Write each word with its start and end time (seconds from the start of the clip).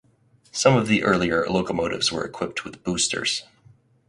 Some 0.51 0.75
of 0.75 0.87
the 0.87 1.03
earlier 1.03 1.45
locomotives 1.47 2.11
were 2.11 2.25
equipped 2.25 2.65
with 2.65 2.83
boosters. 2.83 3.43